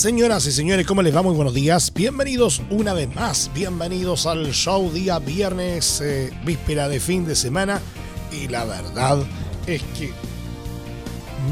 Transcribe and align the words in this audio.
Señoras 0.00 0.46
y 0.46 0.52
señores, 0.52 0.86
¿cómo 0.86 1.02
les 1.02 1.14
va? 1.14 1.20
Muy 1.20 1.34
buenos 1.34 1.52
días. 1.52 1.92
Bienvenidos 1.92 2.62
una 2.70 2.94
vez 2.94 3.14
más. 3.14 3.50
Bienvenidos 3.52 4.24
al 4.24 4.50
show 4.50 4.90
día 4.90 5.18
viernes, 5.18 6.00
eh, 6.00 6.32
víspera 6.42 6.88
de 6.88 6.98
fin 6.98 7.26
de 7.26 7.36
semana. 7.36 7.82
Y 8.32 8.48
la 8.48 8.64
verdad 8.64 9.22
es 9.66 9.82
que 9.98 10.10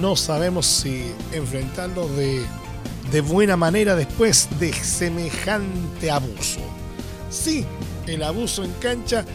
no 0.00 0.16
sabemos 0.16 0.64
si 0.64 1.12
enfrentarlo 1.32 2.08
de, 2.08 2.42
de 3.12 3.20
buena 3.20 3.58
manera 3.58 3.94
después 3.94 4.48
de 4.58 4.72
semejante 4.72 6.10
abuso. 6.10 6.60
Sí, 7.28 7.66
el 8.06 8.22
abuso 8.22 8.64
en 8.64 8.72
cancha 8.80 9.26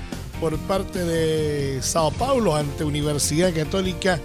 por 0.41 0.57
parte 0.61 1.05
de 1.05 1.83
Sao 1.83 2.09
Paulo 2.09 2.55
ante 2.55 2.83
Universidad 2.83 3.53
Católica 3.53 4.19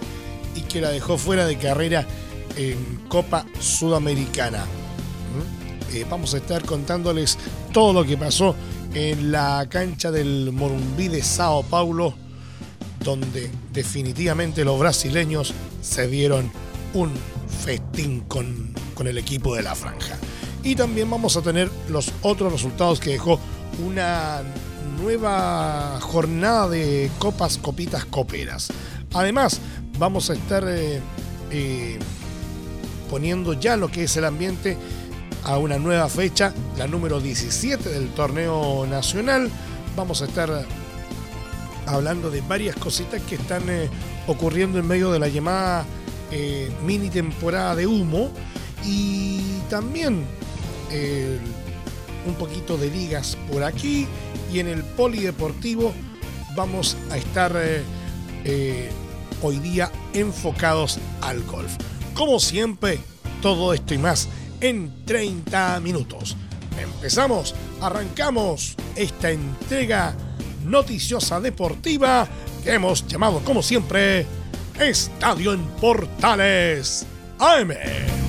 y 0.55 0.61
que 0.61 0.81
la 0.81 0.89
dejó 0.89 1.19
fuera 1.19 1.45
de 1.45 1.59
carrera 1.59 2.07
en 2.57 3.01
Copa 3.07 3.45
Sudamericana. 3.59 4.65
Eh, 5.93 6.05
vamos 6.09 6.33
a 6.33 6.37
estar 6.37 6.63
contándoles 6.65 7.37
todo 7.73 7.93
lo 7.93 8.05
que 8.05 8.17
pasó 8.17 8.55
en 8.93 9.31
la 9.31 9.65
cancha 9.69 10.11
del 10.11 10.51
Morumbí 10.51 11.07
de 11.07 11.23
Sao 11.23 11.63
Paulo, 11.63 12.13
donde 13.03 13.49
definitivamente 13.73 14.63
los 14.63 14.79
brasileños 14.79 15.53
se 15.81 16.07
dieron 16.07 16.51
un 16.93 17.11
festín 17.63 18.21
con, 18.21 18.73
con 18.93 19.07
el 19.07 19.17
equipo 19.17 19.55
de 19.55 19.63
la 19.63 19.75
franja. 19.75 20.17
Y 20.63 20.75
también 20.75 21.09
vamos 21.09 21.37
a 21.37 21.41
tener 21.41 21.71
los 21.89 22.11
otros 22.21 22.51
resultados 22.51 22.99
que 22.99 23.11
dejó 23.11 23.39
una 23.85 24.41
nueva 25.01 25.99
jornada 26.01 26.67
de 26.67 27.09
copas, 27.17 27.57
copitas, 27.57 28.05
coperas. 28.05 28.69
Además, 29.13 29.59
vamos 29.97 30.29
a 30.29 30.33
estar 30.33 30.65
eh, 30.67 31.01
eh, 31.51 31.97
poniendo 33.09 33.53
ya 33.53 33.77
lo 33.77 33.89
que 33.89 34.03
es 34.03 34.17
el 34.17 34.25
ambiente 34.25 34.77
a 35.43 35.57
una 35.57 35.77
nueva 35.77 36.07
fecha, 36.09 36.53
la 36.77 36.87
número 36.87 37.19
17 37.19 37.89
del 37.89 38.09
torneo 38.09 38.85
nacional. 38.87 39.49
Vamos 39.95 40.21
a 40.21 40.25
estar 40.25 40.65
hablando 41.85 42.29
de 42.29 42.41
varias 42.41 42.75
cositas 42.75 43.21
que 43.23 43.35
están 43.35 43.69
eh, 43.69 43.89
ocurriendo 44.27 44.79
en 44.79 44.87
medio 44.87 45.11
de 45.11 45.19
la 45.19 45.27
llamada 45.27 45.85
mini 46.85 47.09
temporada 47.09 47.75
de 47.75 47.87
humo 47.87 48.29
y 48.85 49.41
también 49.67 50.23
un 52.27 52.35
poquito 52.35 52.77
de 52.77 52.89
ligas 52.91 53.37
por 53.51 53.63
aquí 53.63 54.07
y 54.53 54.59
en 54.59 54.67
el 54.67 54.83
polideportivo 54.83 55.93
vamos 56.55 56.97
a 57.11 57.17
estar 57.17 57.53
eh, 57.55 57.83
eh, 58.43 58.89
hoy 59.41 59.59
día 59.59 59.91
enfocados 60.13 60.99
al 61.21 61.43
golf. 61.43 61.71
Como 62.13 62.39
siempre, 62.39 62.99
todo 63.41 63.73
esto 63.73 63.93
y 63.93 63.97
más 63.97 64.27
en 64.61 65.05
30 65.05 65.79
minutos. 65.79 66.35
Empezamos, 66.81 67.55
arrancamos 67.81 68.75
esta 68.95 69.31
entrega 69.31 70.15
noticiosa 70.65 71.39
deportiva 71.39 72.27
que 72.63 72.73
hemos 72.73 73.05
llamado 73.07 73.39
como 73.43 73.61
siempre 73.61 74.25
Estadio 74.79 75.53
en 75.53 75.63
Portales 75.81 77.05
AM. 77.39 78.28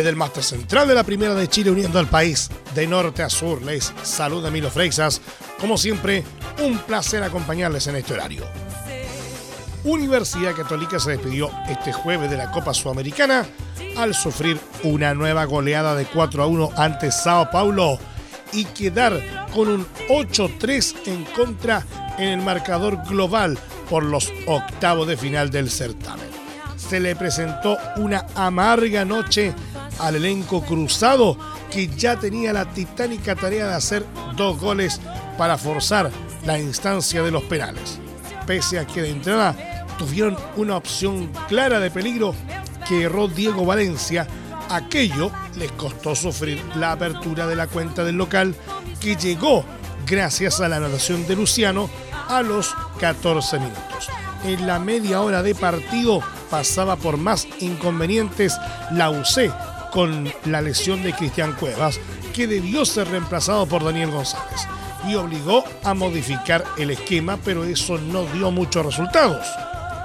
Desde 0.00 0.08
el 0.08 0.16
máster 0.16 0.42
central 0.42 0.88
de 0.88 0.94
la 0.94 1.04
Primera 1.04 1.34
de 1.34 1.46
Chile 1.46 1.70
uniendo 1.70 1.98
al 1.98 2.08
país 2.08 2.48
de 2.74 2.86
norte 2.86 3.22
a 3.22 3.28
sur, 3.28 3.60
les 3.60 3.92
saluda 4.02 4.50
Milo 4.50 4.70
Freixas. 4.70 5.20
Como 5.58 5.76
siempre, 5.76 6.24
un 6.64 6.78
placer 6.78 7.22
acompañarles 7.22 7.86
en 7.86 7.96
este 7.96 8.14
horario. 8.14 8.44
Universidad 9.84 10.56
Católica 10.56 10.98
se 10.98 11.10
despidió 11.10 11.50
este 11.68 11.92
jueves 11.92 12.30
de 12.30 12.38
la 12.38 12.50
Copa 12.50 12.72
Sudamericana 12.72 13.44
al 13.98 14.14
sufrir 14.14 14.58
una 14.84 15.12
nueva 15.12 15.44
goleada 15.44 15.94
de 15.94 16.06
4 16.06 16.44
a 16.44 16.46
1 16.46 16.70
ante 16.78 17.12
Sao 17.12 17.50
Paulo 17.50 17.98
y 18.54 18.64
quedar 18.64 19.50
con 19.52 19.68
un 19.68 19.86
8-3 20.08 20.94
en 21.08 21.24
contra 21.26 21.84
en 22.16 22.28
el 22.28 22.40
marcador 22.40 23.06
global 23.06 23.58
por 23.90 24.02
los 24.02 24.32
octavos 24.46 25.06
de 25.06 25.18
final 25.18 25.50
del 25.50 25.70
certamen. 25.70 26.30
Se 26.78 27.00
le 27.00 27.14
presentó 27.14 27.76
una 27.98 28.24
amarga 28.34 29.04
noche 29.04 29.54
al 30.00 30.16
elenco 30.16 30.62
cruzado 30.62 31.36
que 31.70 31.88
ya 31.88 32.16
tenía 32.16 32.52
la 32.52 32.64
titánica 32.72 33.36
tarea 33.36 33.66
de 33.66 33.74
hacer 33.74 34.04
dos 34.36 34.58
goles 34.58 35.00
para 35.36 35.58
forzar 35.58 36.10
la 36.44 36.58
instancia 36.58 37.22
de 37.22 37.30
los 37.30 37.42
penales. 37.44 37.98
Pese 38.46 38.78
a 38.78 38.86
que 38.86 39.02
de 39.02 39.10
entrada 39.10 39.86
tuvieron 39.98 40.36
una 40.56 40.76
opción 40.76 41.30
clara 41.48 41.78
de 41.78 41.90
peligro 41.90 42.34
que 42.88 43.02
erró 43.02 43.28
Diego 43.28 43.64
Valencia, 43.64 44.26
aquello 44.70 45.30
les 45.56 45.70
costó 45.72 46.14
sufrir 46.14 46.62
la 46.76 46.92
apertura 46.92 47.46
de 47.46 47.56
la 47.56 47.66
cuenta 47.66 48.02
del 48.04 48.16
local 48.16 48.54
que 49.00 49.16
llegó 49.16 49.64
gracias 50.06 50.60
a 50.60 50.68
la 50.68 50.76
anotación 50.76 51.26
de 51.26 51.36
Luciano 51.36 51.90
a 52.28 52.42
los 52.42 52.74
14 52.98 53.58
minutos. 53.58 54.08
En 54.44 54.66
la 54.66 54.78
media 54.78 55.20
hora 55.20 55.42
de 55.42 55.54
partido 55.54 56.20
pasaba 56.50 56.96
por 56.96 57.18
más 57.18 57.46
inconvenientes 57.60 58.56
la 58.90 59.10
UC 59.10 59.52
con 59.92 60.32
la 60.44 60.60
lesión 60.60 61.02
de 61.02 61.12
Cristian 61.12 61.52
Cuevas, 61.54 62.00
que 62.34 62.46
debió 62.46 62.84
ser 62.84 63.08
reemplazado 63.08 63.66
por 63.66 63.84
Daniel 63.84 64.10
González, 64.10 64.66
y 65.08 65.14
obligó 65.14 65.64
a 65.84 65.94
modificar 65.94 66.64
el 66.78 66.90
esquema, 66.90 67.38
pero 67.44 67.64
eso 67.64 67.98
no 67.98 68.24
dio 68.24 68.50
muchos 68.50 68.84
resultados. 68.84 69.46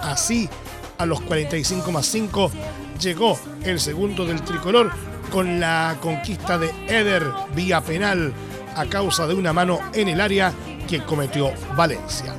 Así, 0.02 0.50
a 0.98 1.06
los 1.06 1.22
45 1.22 1.92
más 1.92 2.06
5, 2.08 2.52
llegó 3.00 3.38
el 3.64 3.80
segundo 3.80 4.26
del 4.26 4.42
tricolor 4.42 4.92
con 5.32 5.60
la 5.60 5.98
conquista 6.02 6.58
de 6.58 6.72
Eder 6.88 7.24
vía 7.56 7.82
penal 7.82 8.34
a 8.76 8.86
causa 8.86 9.28
de 9.28 9.34
una 9.34 9.54
mano 9.54 9.80
en 9.94 10.08
el 10.08 10.22
área 10.22 10.54
que 10.88 11.04
cometió 11.04 11.52
Valencia. 11.76 12.34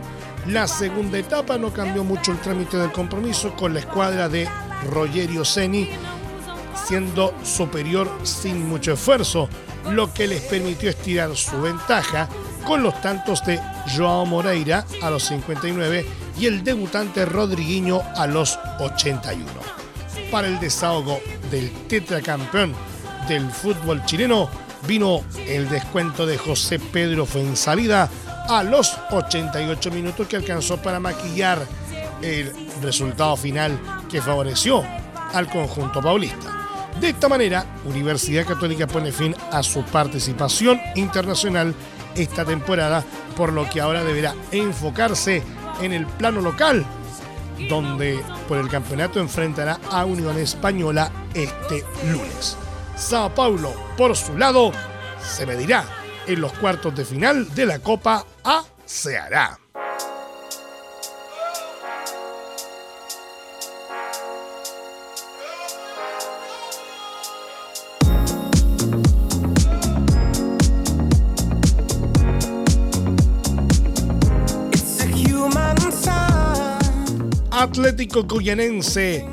La 0.48 0.68
segunda 0.68 1.18
etapa 1.18 1.58
no 1.58 1.72
cambió 1.72 2.04
mucho 2.04 2.30
el 2.30 2.38
trámite 2.38 2.76
del 2.76 2.92
compromiso 2.92 3.54
con 3.54 3.74
la 3.74 3.80
escuadra 3.80 4.28
de 4.28 4.48
Rogerio 4.90 5.44
Seni 5.44 5.88
siendo 6.76 7.34
superior 7.42 8.10
sin 8.22 8.68
mucho 8.68 8.92
esfuerzo, 8.92 9.48
lo 9.90 10.12
que 10.12 10.26
les 10.26 10.42
permitió 10.42 10.90
estirar 10.90 11.34
su 11.36 11.60
ventaja 11.60 12.28
con 12.66 12.82
los 12.82 13.00
tantos 13.00 13.44
de 13.46 13.60
Joao 13.96 14.26
Moreira 14.26 14.84
a 15.02 15.10
los 15.10 15.24
59 15.24 16.04
y 16.38 16.46
el 16.46 16.64
debutante 16.64 17.24
Rodriguinho 17.24 18.02
a 18.16 18.26
los 18.26 18.58
81. 18.80 19.46
Para 20.30 20.48
el 20.48 20.58
desahogo 20.58 21.20
del 21.50 21.70
tetracampeón 21.88 22.74
del 23.28 23.48
fútbol 23.50 24.04
chileno 24.04 24.48
vino 24.86 25.22
el 25.46 25.68
descuento 25.68 26.26
de 26.26 26.36
José 26.36 26.78
Pedro 26.78 27.26
Fuensalida 27.26 28.08
a 28.48 28.62
los 28.62 28.96
88 29.10 29.90
minutos 29.90 30.26
que 30.26 30.36
alcanzó 30.36 30.76
para 30.76 31.00
maquillar 31.00 31.66
el 32.22 32.52
resultado 32.82 33.36
final 33.36 33.78
que 34.08 34.20
favoreció 34.20 34.84
al 35.32 35.48
conjunto 35.48 36.00
paulista. 36.00 36.55
De 37.00 37.10
esta 37.10 37.28
manera, 37.28 37.66
Universidad 37.84 38.46
Católica 38.46 38.86
pone 38.86 39.12
fin 39.12 39.34
a 39.52 39.62
su 39.62 39.82
participación 39.84 40.80
internacional 40.94 41.74
esta 42.14 42.44
temporada, 42.44 43.04
por 43.36 43.52
lo 43.52 43.68
que 43.68 43.80
ahora 43.82 44.02
deberá 44.02 44.34
enfocarse 44.50 45.42
en 45.82 45.92
el 45.92 46.06
plano 46.06 46.40
local, 46.40 46.86
donde 47.68 48.18
por 48.48 48.56
el 48.58 48.68
campeonato 48.68 49.20
enfrentará 49.20 49.78
a 49.90 50.06
Unión 50.06 50.38
Española 50.38 51.10
este 51.34 51.84
lunes. 52.10 52.56
Sao 52.96 53.34
Paulo, 53.34 53.74
por 53.98 54.16
su 54.16 54.38
lado, 54.38 54.72
se 55.22 55.44
medirá 55.44 55.84
en 56.26 56.40
los 56.40 56.52
cuartos 56.54 56.94
de 56.94 57.04
final 57.04 57.54
de 57.54 57.66
la 57.66 57.78
Copa 57.78 58.24
A 58.42 58.64
Ceará. 58.86 59.65
Atlético 77.56 78.24
Goyanense 78.24 79.24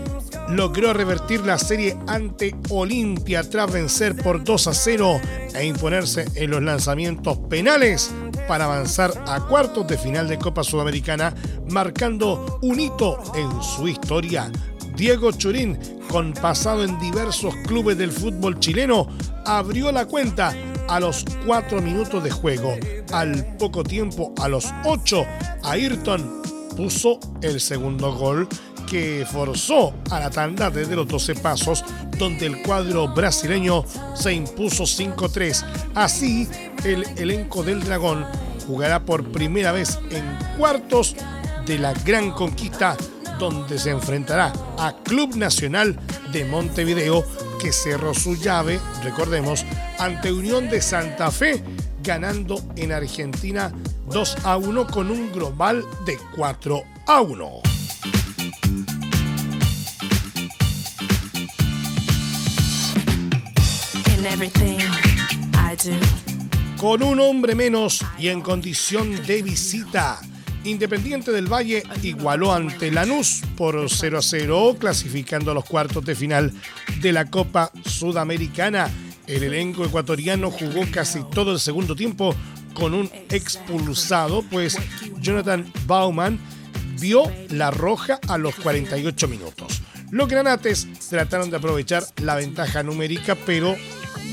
logró 0.48 0.94
revertir 0.94 1.42
la 1.42 1.58
serie 1.58 1.98
ante 2.08 2.56
Olimpia 2.70 3.44
tras 3.44 3.70
vencer 3.70 4.16
por 4.16 4.46
2 4.46 4.68
a 4.68 4.74
0 4.74 5.20
e 5.54 5.66
imponerse 5.66 6.25
en 6.36 6.52
los 6.52 6.64
lanzamientos 6.64 7.38
penales 7.50 8.12
para 8.48 8.64
avanzar 8.64 9.12
a 9.28 9.42
cuartos 9.42 9.86
de 9.88 9.98
final 9.98 10.30
de 10.30 10.40
Copa 10.40 10.64
Sudamericana, 10.64 11.36
marcando 11.70 12.60
un 12.62 12.80
hito 12.80 13.22
en 13.36 13.62
su 13.62 13.90
historia. 13.90 14.50
Diego 14.96 15.34
Churín, 15.34 15.78
con 16.08 16.31
pasado 16.31 16.86
en 16.86 16.98
diversos 17.02 17.54
clubes 17.68 17.98
del 17.98 18.14
fútbol 18.14 18.58
chileno, 18.58 19.10
abrió 19.46 19.92
la 19.92 20.06
cuenta 20.06 20.56
a 20.88 21.02
los 21.02 21.25
4 21.46 21.81
minutos 21.81 22.24
de 22.24 22.31
juego. 22.31 22.78
Al 23.12 23.58
poco 23.58 23.84
tiempo, 23.84 24.34
a 24.40 24.48
los 24.48 24.74
8, 24.86 25.25
Ayrton 25.64 26.43
puso 26.75 27.20
el 27.42 27.60
segundo 27.60 28.14
gol 28.14 28.48
que 28.90 29.25
forzó 29.30 29.94
a 30.12 30.20
la 30.20 30.30
tanda 30.30 30.70
desde 30.70 30.96
los 30.96 31.08
12 31.08 31.36
pasos, 31.36 31.84
donde 32.18 32.46
el 32.46 32.62
cuadro 32.62 33.08
brasileño 33.08 33.84
se 34.16 34.34
impuso 34.34 34.84
5-3. 34.84 35.66
Así, 35.96 36.48
el 36.84 37.04
elenco 37.18 37.64
del 37.64 37.84
Dragón 37.84 38.25
jugará 38.68 39.04
por 39.04 39.31
primera 39.31 39.72
vez 39.72 40.00
en 40.12 40.24
cuartos 40.58 41.16
de 41.66 41.80
la 41.80 41.94
gran 41.94 42.31
conquista, 42.31 42.98
donde 43.40 43.80
se 43.80 43.90
enfrentará 43.90 44.54
a 44.78 44.96
Club 45.04 45.36
Nacional 45.36 45.98
de 46.31 46.46
Montevideo, 46.46 47.25
que 47.60 47.72
cerró 47.72 48.14
su 48.14 48.36
llave, 48.36 48.80
recordemos, 49.04 49.66
ante 49.98 50.31
Unión 50.31 50.70
de 50.70 50.81
Santa 50.81 51.31
Fe, 51.31 51.64
ganando 52.04 52.62
en 52.75 52.92
Argentina 52.92 53.72
2 54.13 54.38
a 54.44 54.57
1 54.57 54.88
con 54.88 55.10
un 55.10 55.31
global 55.31 55.83
de 56.06 56.19
4 56.36 56.83
a 57.07 57.21
1. 57.21 57.62
Con 66.77 67.01
un 67.01 67.19
hombre 67.19 67.56
menos 67.56 68.06
y 68.19 68.27
en 68.27 68.42
condición 68.42 69.25
de 69.25 69.42
visita, 69.42 70.21
Independiente 70.63 71.31
del 71.31 71.51
Valle 71.51 71.83
igualó 72.04 72.54
ante 72.54 72.92
Lanús 72.92 73.42
por 73.57 73.89
0 73.89 74.19
a 74.19 74.21
0, 74.21 74.77
clasificando 74.80 75.51
a 75.51 75.54
los 75.56 75.65
cuartos 75.65 76.06
de 76.06 76.15
final 76.15 76.54
de 77.01 77.12
la 77.12 77.25
Copa 77.25 77.71
Sudamericana. 77.83 78.89
El 79.27 79.44
elenco 79.44 79.83
ecuatoriano 79.83 80.51
jugó 80.51 80.83
casi 80.92 81.24
todo 81.33 81.51
el 81.51 81.60
segundo 81.60 81.95
tiempo 81.95 82.36
con 82.74 82.94
un 82.94 83.10
expulsado, 83.30 84.44
pues 84.44 84.78
Jonathan 85.20 85.72
Bauman 85.86 86.40
vio 87.00 87.24
la 87.50 87.72
roja 87.72 88.20
a 88.28 88.38
los 88.38 88.56
48 88.56 89.28
minutos. 89.28 89.81
Los 90.12 90.28
granates 90.28 90.88
trataron 91.10 91.50
de 91.50 91.58
aprovechar 91.58 92.04
la 92.22 92.36
ventaja 92.36 92.84
numérica, 92.84 93.36
pero 93.46 93.75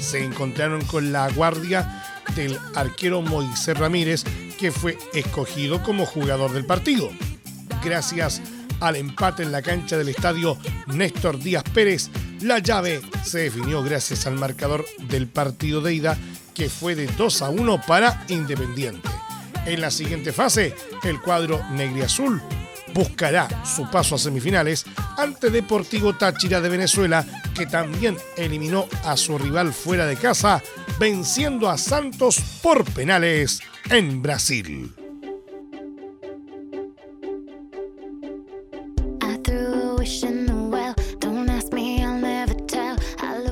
se 0.00 0.24
encontraron 0.24 0.84
con 0.84 1.12
la 1.12 1.30
guardia 1.30 2.04
del 2.34 2.58
arquero 2.74 3.22
Moisés 3.22 3.76
Ramírez, 3.76 4.24
que 4.58 4.70
fue 4.70 4.98
escogido 5.14 5.82
como 5.82 6.06
jugador 6.06 6.52
del 6.52 6.66
partido. 6.66 7.10
Gracias 7.82 8.42
al 8.80 8.96
empate 8.96 9.42
en 9.42 9.52
la 9.52 9.62
cancha 9.62 9.96
del 9.96 10.08
estadio 10.08 10.56
Néstor 10.86 11.38
Díaz 11.38 11.64
Pérez, 11.74 12.10
la 12.40 12.58
llave 12.58 13.02
se 13.22 13.40
definió 13.40 13.82
gracias 13.82 14.26
al 14.26 14.34
marcador 14.34 14.86
del 15.08 15.28
partido 15.28 15.82
de 15.82 15.94
ida, 15.94 16.16
que 16.60 16.68
fue 16.68 16.94
de 16.94 17.06
2 17.06 17.40
a 17.40 17.48
1 17.48 17.80
para 17.86 18.22
Independiente. 18.28 19.08
En 19.64 19.80
la 19.80 19.90
siguiente 19.90 20.30
fase, 20.30 20.74
el 21.04 21.18
cuadro 21.18 21.58
negriazul 21.70 22.42
buscará 22.92 23.48
su 23.64 23.90
paso 23.90 24.16
a 24.16 24.18
semifinales 24.18 24.84
ante 25.16 25.48
Deportivo 25.48 26.18
Táchira 26.18 26.60
de 26.60 26.68
Venezuela, 26.68 27.24
que 27.54 27.64
también 27.64 28.18
eliminó 28.36 28.86
a 29.04 29.16
su 29.16 29.38
rival 29.38 29.72
fuera 29.72 30.04
de 30.04 30.16
casa, 30.16 30.62
venciendo 30.98 31.66
a 31.70 31.78
Santos 31.78 32.38
por 32.60 32.84
penales 32.84 33.62
en 33.88 34.20
Brasil. 34.20 34.99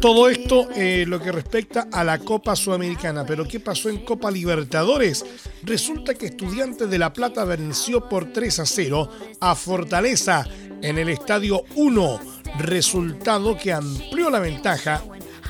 Todo 0.00 0.28
esto 0.28 0.68
eh, 0.76 1.04
lo 1.08 1.20
que 1.20 1.32
respecta 1.32 1.88
a 1.90 2.04
la 2.04 2.18
Copa 2.18 2.54
Sudamericana. 2.54 3.26
Pero 3.26 3.48
¿qué 3.48 3.58
pasó 3.58 3.88
en 3.88 4.04
Copa 4.04 4.30
Libertadores? 4.30 5.26
Resulta 5.64 6.14
que 6.14 6.26
Estudiantes 6.26 6.88
de 6.88 6.98
La 6.98 7.12
Plata 7.12 7.44
venció 7.44 8.08
por 8.08 8.32
3 8.32 8.60
a 8.60 8.66
0 8.66 9.10
a 9.40 9.54
Fortaleza 9.56 10.46
en 10.82 10.98
el 10.98 11.08
Estadio 11.08 11.64
1. 11.74 12.20
Resultado 12.60 13.56
que 13.56 13.72
amplió 13.72 14.30
la 14.30 14.38
ventaja 14.38 15.02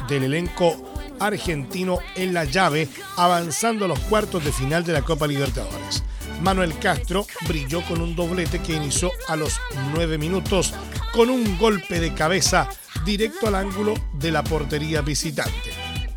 del 0.08 0.24
elenco 0.24 0.94
argentino 1.20 1.98
en 2.16 2.32
la 2.32 2.44
llave, 2.44 2.88
avanzando 3.16 3.84
a 3.84 3.88
los 3.88 3.98
cuartos 4.00 4.42
de 4.44 4.52
final 4.52 4.82
de 4.82 4.94
la 4.94 5.02
Copa 5.02 5.26
Libertadores. 5.26 6.02
Manuel 6.40 6.78
Castro 6.78 7.26
brilló 7.46 7.82
con 7.82 8.00
un 8.00 8.16
doblete 8.16 8.60
que 8.60 8.74
inició 8.74 9.10
a 9.28 9.36
los 9.36 9.60
9 9.92 10.16
minutos 10.16 10.72
con 11.12 11.28
un 11.28 11.58
golpe 11.58 12.00
de 12.00 12.14
cabeza 12.14 12.68
directo 13.04 13.46
al 13.48 13.54
ángulo 13.54 13.94
de 14.14 14.32
la 14.32 14.44
portería 14.44 15.00
visitante. 15.02 15.70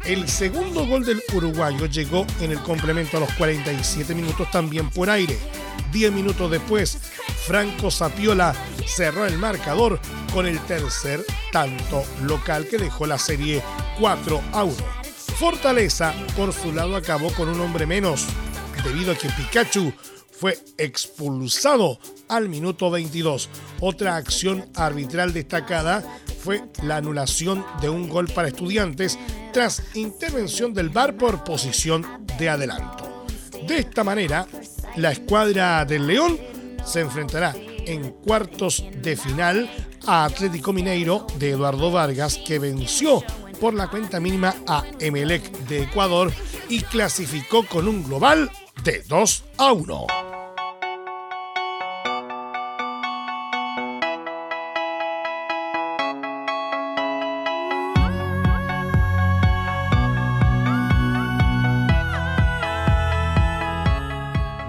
El 0.05 0.27
segundo 0.27 0.85
gol 0.87 1.05
del 1.05 1.21
uruguayo 1.33 1.85
llegó 1.85 2.25
en 2.39 2.51
el 2.51 2.59
complemento 2.61 3.17
a 3.17 3.19
los 3.19 3.33
47 3.33 4.15
minutos 4.15 4.49
también 4.49 4.89
por 4.89 5.09
aire. 5.09 5.37
Diez 5.91 6.11
minutos 6.11 6.49
después, 6.49 6.97
Franco 7.45 7.91
Sapiola 7.91 8.55
cerró 8.87 9.25
el 9.25 9.37
marcador 9.37 9.99
con 10.33 10.47
el 10.47 10.59
tercer 10.61 11.23
tanto 11.51 12.03
local 12.23 12.67
que 12.67 12.77
dejó 12.77 13.05
la 13.05 13.19
serie 13.19 13.61
4 13.99 14.41
a 14.53 14.63
1. 14.63 14.75
Fortaleza, 15.37 16.13
por 16.35 16.53
su 16.53 16.71
lado, 16.71 16.95
acabó 16.95 17.31
con 17.33 17.49
un 17.49 17.59
hombre 17.61 17.85
menos, 17.85 18.25
debido 18.83 19.11
a 19.11 19.15
que 19.15 19.29
Pikachu 19.29 19.93
fue 20.31 20.57
expulsado 20.79 21.99
al 22.27 22.49
minuto 22.49 22.89
22. 22.89 23.49
Otra 23.79 24.15
acción 24.15 24.67
arbitral 24.75 25.33
destacada 25.33 26.03
fue 26.41 26.63
la 26.83 26.97
anulación 26.97 27.63
de 27.81 27.89
un 27.89 28.09
gol 28.09 28.27
para 28.27 28.47
estudiantes 28.47 29.17
tras 29.53 29.83
intervención 29.95 30.73
del 30.73 30.89
VAR 30.89 31.15
por 31.15 31.43
posición 31.43 32.25
de 32.39 32.49
adelanto. 32.49 33.25
De 33.67 33.77
esta 33.77 34.03
manera, 34.03 34.47
la 34.95 35.11
escuadra 35.11 35.85
del 35.85 36.07
León 36.07 36.39
se 36.83 37.01
enfrentará 37.01 37.55
en 37.85 38.11
cuartos 38.11 38.83
de 39.01 39.15
final 39.15 39.69
a 40.07 40.25
Atlético 40.25 40.73
Mineiro 40.73 41.27
de 41.37 41.51
Eduardo 41.51 41.91
Vargas, 41.91 42.37
que 42.37 42.59
venció 42.59 43.23
por 43.59 43.73
la 43.75 43.87
cuenta 43.87 44.19
mínima 44.19 44.55
a 44.67 44.83
Emelec 44.99 45.51
de 45.67 45.83
Ecuador 45.83 46.31
y 46.69 46.81
clasificó 46.81 47.65
con 47.67 47.87
un 47.87 48.03
global 48.03 48.49
de 48.83 49.03
2 49.03 49.43
a 49.57 49.71
1. 49.73 50.30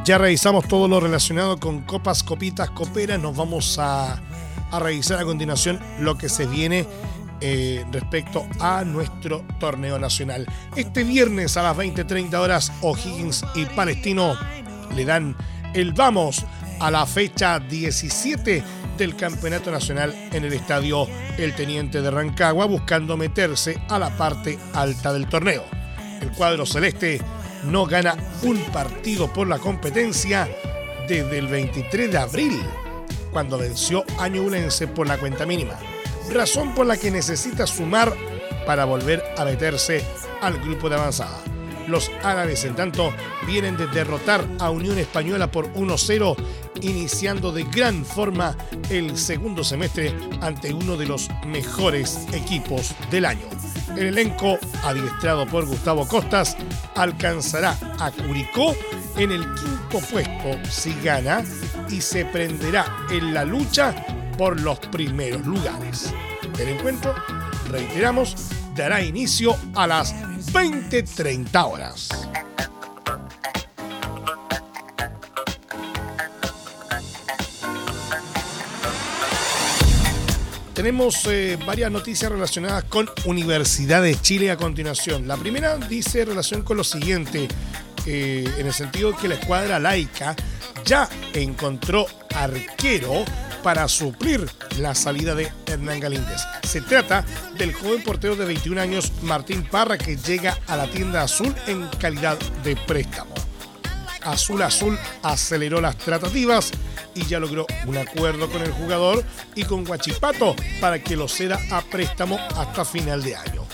Ya 0.05 0.19
revisamos 0.19 0.67
todo 0.67 0.89
lo 0.89 0.99
relacionado 0.99 1.61
con 1.61 1.83
copas, 1.83 2.25
copitas, 2.25 2.71
coperas. 2.71 3.21
Nos 3.21 3.37
vamos 3.37 3.79
a, 3.79 4.21
revisar 4.81 5.21
a 5.21 5.25
continuación 5.25 5.79
lo 6.01 6.19
que 6.19 6.29
se 6.29 6.47
viene 6.47 6.89
eh, 7.41 7.85
respecto 7.93 8.45
a 8.59 8.83
nuestro 8.83 9.45
torneo 9.61 10.01
nacional. 10.01 10.45
Este 10.75 11.05
viernes 11.05 11.57
a 11.57 11.63
las 11.63 11.77
20:30 11.77 12.35
horas, 12.35 12.73
O'Higgins 12.81 13.45
y 13.55 13.65
Palestino 13.67 14.35
le 14.93 15.05
dan 15.05 15.37
el 15.73 15.93
vamos 15.93 16.45
a 16.81 16.91
la 16.91 17.07
fecha 17.07 17.61
17 17.61 18.65
del 18.99 19.15
Campeonato 19.15 19.71
Nacional 19.71 20.13
en 20.33 20.45
el 20.45 20.53
estadio 20.53 21.07
El 21.39 21.55
Teniente 21.55 22.03
de 22.03 22.11
Rancagua, 22.11 22.67
buscando 22.67 23.17
meterse 23.17 23.81
a 23.89 24.01
la 24.01 24.11
parte 24.17 24.59
alta 24.75 25.13
del 25.13 25.29
torneo. 25.29 25.63
El 26.21 26.33
cuadro 26.33 26.67
celeste 26.67 27.21
no 27.65 27.87
gana 27.87 28.17
un 28.43 28.59
partido 28.73 29.33
por 29.33 29.49
la 29.49 29.59
competencia 29.59 30.49
desde 31.09 31.39
el 31.39 31.47
23 31.47 32.11
de 32.11 32.19
abril, 32.19 32.63
cuando 33.33 33.59
venció 33.59 34.05
a 34.19 34.29
Ñublense 34.29 34.87
por 34.89 35.07
la 35.07 35.19
cuenta 35.19 35.47
mínima, 35.47 35.79
razón 36.33 36.75
por 36.75 36.87
la 36.87 36.97
que 36.97 37.11
necesita 37.11 37.67
sumar 37.67 38.13
para 38.67 38.85
volver 38.85 39.23
a 39.37 39.45
meterse 39.45 40.05
al 40.41 40.59
grupo 40.61 40.89
de 40.89 40.97
avanzada. 40.97 41.39
Los 41.89 42.11
árabes, 42.23 42.65
en 42.65 42.75
tanto, 42.75 43.13
vienen 43.47 43.77
de 43.77 43.87
derrotar 43.89 44.47
a 44.61 44.71
Unión 44.71 44.99
Española 44.99 45.51
por 45.51 45.73
1-0, 45.75 46.37
iniciando 46.81 47.53
de 47.53 47.65
gran 47.65 48.05
forma 48.05 48.57
el 48.91 49.17
segundo 49.17 49.65
semestre 49.65 50.15
ante 50.41 50.73
uno 50.73 50.97
de 50.97 51.07
los 51.07 51.29
mejores 51.47 52.27
equipos 52.33 52.95
del 53.11 53.27
año. 53.27 53.47
El 53.97 54.07
elenco, 54.07 54.59
adiestrado 54.85 55.47
por 55.47 55.67
Gustavo 55.67 56.07
Costas, 56.09 56.57
alcanzará 56.95 57.77
a 57.99 58.11
Curicó 58.11 58.75
en 59.17 59.33
el 59.33 59.45
quinto 59.55 60.01
puesto 60.11 60.71
si 60.71 60.95
gana 61.03 61.45
y 61.91 62.01
se 62.01 62.25
prenderá 62.25 62.87
en 63.11 63.35
la 63.35 63.45
lucha 63.45 63.95
por 64.39 64.59
los 64.61 64.79
primeros 64.79 65.45
lugares. 65.45 66.13
El 66.59 66.69
encuentro, 66.71 67.15
reiteramos, 67.71 68.35
dará 68.75 69.03
inicio 69.03 69.57
a 69.75 69.87
las 69.87 70.15
20.30 70.53 71.71
horas. 71.71 72.09
Tenemos 80.75 81.27
eh, 81.27 81.59
varias 81.65 81.93
noticias 81.93 82.33
relacionadas 82.33 82.85
con 82.85 83.09
Universidad 83.27 84.03
de 84.03 84.21
Chile 84.21 84.51
a 84.51 84.57
continuación. 84.57 85.29
La 85.29 85.37
primera 85.37 85.77
dice 85.77 86.25
relación 86.25 86.63
con 86.63 86.79
lo 86.79 86.83
siguiente, 86.83 87.47
eh, 88.07 88.45
en 88.59 88.67
el 88.67 88.73
sentido 88.73 89.15
que 89.15 89.29
la 89.29 89.35
escuadra 89.35 89.79
laica 89.79 90.35
ya 90.85 91.09
encontró 91.35 92.07
arquero 92.35 93.25
para 93.63 93.89
suplir 93.89 94.49
la 94.79 94.95
salida 94.95 95.35
de 95.35 95.51
Hernán 95.67 96.01
Galíndez. 96.01 96.43
Se 96.63 96.81
trata 96.81 97.25
del 97.57 97.73
joven 97.73 98.03
portero 98.03 98.37
de 98.37 98.45
21 98.45 98.81
años 98.81 99.13
Martín 99.23 99.65
Parra 99.65 99.99
que 99.99 100.17
llega 100.17 100.59
a 100.67 100.77
la 100.77 100.91
tienda 100.91 101.23
azul 101.23 101.55
en 101.67 101.87
calidad 101.99 102.39
de 102.63 102.77
préstamo. 102.77 103.35
Azul 104.25 104.63
Azul 104.63 104.99
aceleró 105.23 105.81
las 105.81 105.97
tratativas 105.99 106.71
y 107.15 107.25
ya 107.27 107.41
logró 107.41 107.67
un 107.87 107.97
acuerdo 107.97 108.49
con 108.51 108.63
el 108.63 108.73
jugador 108.73 109.25
y 109.55 109.65
con 109.65 109.85
Guachipato 109.85 110.55
para 110.81 111.03
que 111.03 111.17
lo 111.17 111.29
ceda 111.29 111.59
a 111.71 111.83
préstamo 111.83 112.39
hasta 112.57 112.85
final 112.85 113.23
de 113.23 113.37
año. 113.37 113.67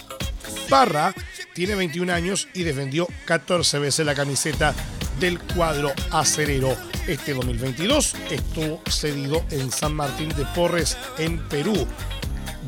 Parra 0.68 1.14
tiene 1.54 1.74
21 1.74 2.12
años 2.12 2.48
y 2.54 2.62
defendió 2.62 3.08
14 3.26 3.78
veces 3.78 4.06
la 4.06 4.14
camiseta 4.14 4.74
del 5.18 5.38
cuadro 5.38 5.92
acerero. 6.10 6.76
Este 7.08 7.32
2022 7.32 8.16
estuvo 8.30 8.82
cedido 8.86 9.42
en 9.50 9.72
San 9.72 9.94
Martín 9.94 10.28
de 10.28 10.44
Porres, 10.54 10.98
en 11.16 11.38
Perú, 11.48 11.86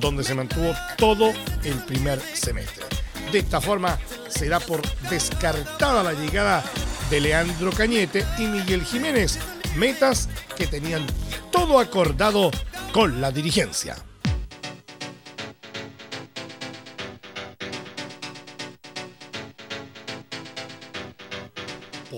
donde 0.01 0.25
se 0.25 0.35
mantuvo 0.35 0.73
todo 0.97 1.31
el 1.63 1.75
primer 1.85 2.19
semestre. 2.33 2.87
De 3.31 3.41
esta 3.41 3.61
forma, 3.61 3.99
será 4.31 4.59
por 4.59 4.81
descartada 5.11 6.03
la 6.03 6.15
llegada 6.15 6.65
de 7.11 7.21
Leandro 7.21 7.71
Cañete 7.71 8.25
y 8.39 8.47
Miguel 8.47 8.83
Jiménez, 8.83 9.39
metas 9.77 10.31
que 10.57 10.67
tenían 10.67 11.07
todo 11.53 11.79
acordado 11.79 12.51
con 12.95 13.21
la 13.21 13.31
dirigencia. 13.33 13.95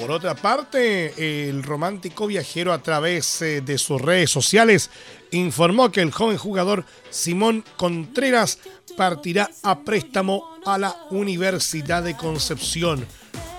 Por 0.03 0.11
otra 0.11 0.35
parte, 0.35 1.49
el 1.49 1.63
romántico 1.63 2.27
viajero 2.27 2.73
a 2.73 2.83
través 2.83 3.41
eh, 3.41 3.61
de 3.61 3.79
sus 3.79 4.03
redes 4.03 4.33
sociales 4.33 4.91
informó 5.31 5.93
que 5.93 6.01
el 6.01 6.11
joven 6.11 6.39
jugador 6.39 6.85
Simón 7.11 7.65
Contreras 7.77 8.59
partirá 8.97 9.49
a 9.63 9.85
préstamo 9.85 10.59
a 10.67 10.77
la 10.77 10.97
Universidad 11.11 12.03
de 12.03 12.17
Concepción. 12.17 13.07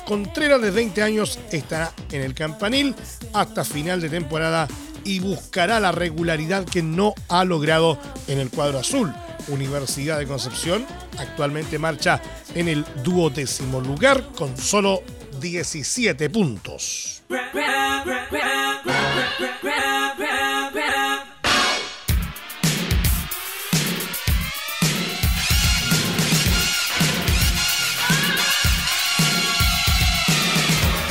Contreras 0.06 0.62
de 0.62 0.72
20 0.72 1.02
años 1.02 1.40
estará 1.50 1.94
en 2.12 2.22
el 2.22 2.34
campanil 2.34 2.94
hasta 3.32 3.64
final 3.64 4.02
de 4.02 4.10
temporada 4.10 4.68
y 5.06 5.22
buscará 5.22 5.80
la 5.80 5.94
regularidad 5.94 6.66
que 6.66 6.84
no 6.84 7.14
ha 7.30 7.46
logrado 7.46 7.98
en 8.28 8.40
el 8.40 8.50
cuadro 8.50 8.80
azul. 8.80 9.14
Universidad 9.48 10.20
de 10.20 10.28
Concepción 10.28 10.86
actualmente 11.18 11.80
marcha 11.80 12.22
en 12.56 12.68
el 12.68 12.86
duodécimo 13.04 13.82
lugar 13.82 14.24
con 14.36 14.58
solo 14.58 15.02
17 15.40 16.30
puntos. 16.30 17.24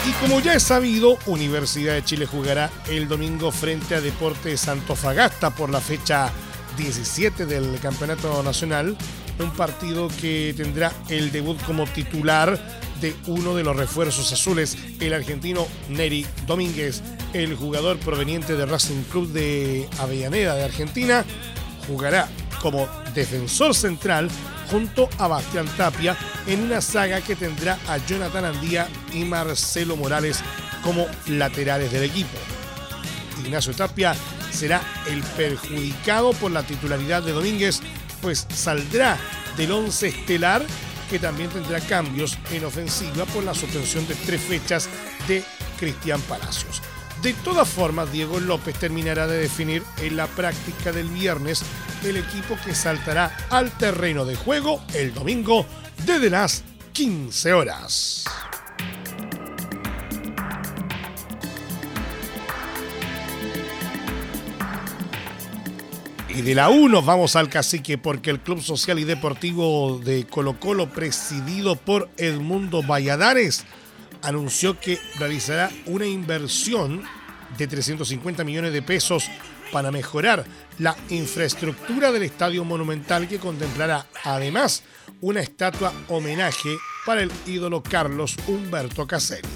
Y 0.04 0.12
como 0.20 0.40
ya 0.40 0.54
es 0.54 0.62
sabido, 0.62 1.18
Universidad 1.26 1.94
de 1.94 2.04
Chile 2.04 2.26
jugará 2.26 2.70
el 2.88 3.08
domingo 3.08 3.50
frente 3.50 3.94
a 3.94 4.00
Deportes 4.00 4.68
Antofagasta 4.68 5.50
por 5.50 5.70
la 5.70 5.80
fecha 5.80 6.32
17 6.76 7.46
del 7.46 7.78
Campeonato 7.80 8.42
Nacional, 8.42 8.96
un 9.38 9.50
partido 9.52 10.08
que 10.20 10.54
tendrá 10.56 10.92
el 11.08 11.32
debut 11.32 11.60
como 11.64 11.86
titular 11.86 12.58
de 13.00 13.14
uno 13.26 13.54
de 13.54 13.64
los 13.64 13.76
refuerzos 13.76 14.32
azules, 14.32 14.76
el 15.00 15.12
argentino 15.12 15.66
Neri 15.88 16.24
Domínguez, 16.46 17.02
el 17.32 17.56
jugador 17.56 17.98
proveniente 17.98 18.56
de 18.56 18.66
Racing 18.66 19.02
Club 19.10 19.32
de 19.32 19.88
Avellaneda 19.98 20.54
de 20.54 20.64
Argentina, 20.64 21.24
jugará 21.86 22.28
como 22.60 22.88
defensor 23.14 23.74
central 23.74 24.30
junto 24.70 25.10
a 25.18 25.26
Bastián 25.26 25.66
Tapia 25.76 26.16
en 26.46 26.62
una 26.62 26.80
saga 26.80 27.20
que 27.20 27.36
tendrá 27.36 27.78
a 27.88 27.98
Jonathan 28.06 28.44
Andía 28.44 28.88
y 29.12 29.24
Marcelo 29.24 29.96
Morales 29.96 30.40
como 30.82 31.06
laterales 31.26 31.90
del 31.92 32.04
equipo. 32.04 32.38
Ignacio 33.44 33.74
Tapia 33.74 34.14
será 34.52 34.82
el 35.08 35.22
perjudicado 35.22 36.32
por 36.34 36.50
la 36.50 36.62
titularidad 36.62 37.22
de 37.22 37.32
Domínguez, 37.32 37.80
pues 38.20 38.46
saldrá 38.54 39.18
del 39.56 39.72
once 39.72 40.08
estelar 40.08 40.64
que 41.10 41.18
también 41.18 41.50
tendrá 41.50 41.80
cambios 41.80 42.38
en 42.50 42.64
ofensiva 42.64 43.26
por 43.26 43.44
la 43.44 43.54
suspensión 43.54 44.06
de 44.06 44.14
tres 44.14 44.40
fechas 44.40 44.88
de 45.28 45.44
Cristian 45.78 46.20
Palacios. 46.22 46.80
De 47.22 47.34
todas 47.34 47.68
formas, 47.68 48.10
Diego 48.10 48.40
López 48.40 48.76
terminará 48.76 49.26
de 49.26 49.38
definir 49.38 49.82
en 49.98 50.16
la 50.16 50.26
práctica 50.26 50.90
del 50.90 51.08
viernes 51.08 51.62
el 52.02 52.16
equipo 52.16 52.56
que 52.64 52.74
saltará 52.74 53.36
al 53.50 53.70
terreno 53.72 54.24
de 54.24 54.34
juego 54.34 54.82
el 54.94 55.14
domingo 55.14 55.66
desde 56.04 56.30
las 56.30 56.64
15 56.92 57.52
horas. 57.52 58.24
Y 66.34 66.40
de 66.40 66.54
la 66.54 66.70
1 66.70 67.02
vamos 67.02 67.36
al 67.36 67.50
cacique 67.50 67.98
porque 67.98 68.30
el 68.30 68.40
Club 68.40 68.62
Social 68.62 68.98
y 68.98 69.04
Deportivo 69.04 70.00
de 70.02 70.24
Colo 70.26 70.58
Colo, 70.58 70.88
presidido 70.88 71.76
por 71.76 72.08
Edmundo 72.16 72.82
Valladares, 72.82 73.64
anunció 74.22 74.80
que 74.80 74.98
realizará 75.18 75.70
una 75.84 76.06
inversión 76.06 77.02
de 77.58 77.66
350 77.66 78.44
millones 78.44 78.72
de 78.72 78.80
pesos 78.80 79.28
para 79.72 79.90
mejorar 79.90 80.46
la 80.78 80.96
infraestructura 81.10 82.10
del 82.12 82.22
Estadio 82.22 82.64
Monumental 82.64 83.28
que 83.28 83.38
contemplará 83.38 84.06
además 84.24 84.84
una 85.20 85.40
estatua 85.40 85.92
homenaje 86.08 86.74
para 87.04 87.22
el 87.22 87.30
ídolo 87.46 87.82
Carlos 87.82 88.36
Humberto 88.46 89.06
Caselli. 89.06 89.48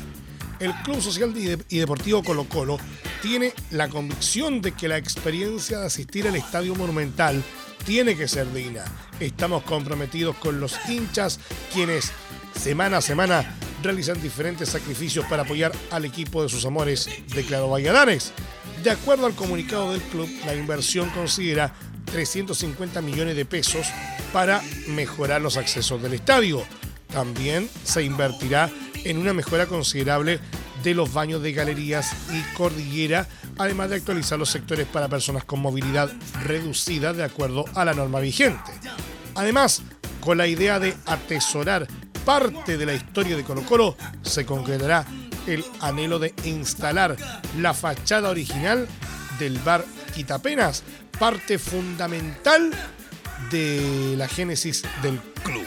El 0.61 0.75
Club 0.83 1.01
Social 1.01 1.33
y 1.71 1.79
Deportivo 1.79 2.23
Colo 2.23 2.45
Colo 2.45 2.79
tiene 3.27 3.53
la 3.73 3.89
convicción 3.89 4.63
de 4.63 4.71
que 4.71 4.87
la 4.87 4.99
experiencia 4.99 5.81
de 5.81 5.87
asistir 5.87 6.29
al 6.29 6.37
Estadio 6.37 6.77
Monumental 6.77 7.43
tiene 7.85 8.17
que 8.17 8.29
ser 8.29 8.53
digna. 8.53 8.85
Estamos 9.19 9.65
comprometidos 9.65 10.37
con 10.37 10.61
los 10.61 10.79
hinchas, 10.89 11.41
quienes 11.73 12.13
semana 12.57 12.99
a 12.99 13.03
semana 13.03 13.57
realizan 13.83 14.23
diferentes 14.23 14.69
sacrificios 14.69 15.25
para 15.27 15.43
apoyar 15.43 15.73
al 15.91 16.05
equipo 16.05 16.41
de 16.41 16.49
sus 16.49 16.65
amores, 16.67 17.09
declaró 17.35 17.69
Valladares. 17.69 18.33
De 18.85 18.91
acuerdo 18.91 19.27
al 19.27 19.35
comunicado 19.35 19.91
del 19.91 20.03
club, 20.03 20.29
la 20.45 20.55
inversión 20.55 21.11
considera 21.11 21.75
350 22.05 23.03
millones 23.03 23.35
de 23.35 23.45
pesos 23.45 23.89
para 24.33 24.63
mejorar 24.87 25.43
los 25.43 25.57
accesos 25.57 26.01
del 26.01 26.15
estadio. 26.15 26.63
También 27.09 27.69
se 27.83 28.05
invertirá 28.05 28.71
en 29.03 29.19
una 29.19 29.33
mejora 29.33 29.67
considerable 29.67 30.39
de 30.83 30.95
los 30.95 31.13
baños 31.13 31.43
de 31.43 31.53
galerías 31.53 32.13
y 32.33 32.43
cordillera, 32.55 33.29
además 33.59 33.91
de 33.91 33.97
actualizar 33.97 34.39
los 34.39 34.51
sectores 34.51 34.87
para 34.87 35.09
personas 35.09 35.45
con 35.45 35.61
movilidad 35.61 36.11
reducida 36.45 37.13
de 37.13 37.25
acuerdo 37.25 37.65
a 37.75 37.85
la 37.85 37.95
norma 37.95 38.21
vigente. 38.21 38.73
Además, 39.35 39.83
con 40.21 40.39
la 40.39 40.47
idea 40.47 40.79
de 40.79 40.97
atesorar 41.07 41.87
parte 42.25 42.77
de 42.77 42.87
la 42.87 42.95
historia 42.95 43.37
de 43.37 43.45
Colo 43.45 43.63
Colo, 43.63 43.97
se 44.23 44.45
concretará 44.45 45.07
el 45.47 45.65
anhelo 45.81 46.19
de 46.19 46.35
instalar 46.45 47.17
la 47.59 47.73
fachada 47.73 48.31
original 48.31 48.89
del 49.39 49.59
bar 49.59 49.85
Quitapenas, 50.15 50.83
parte 51.19 51.59
fundamental 51.59 52.71
de 53.51 54.15
la 54.17 54.27
génesis 54.27 54.83
del 55.03 55.21
club. 55.45 55.65